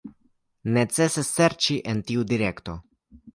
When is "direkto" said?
2.33-2.77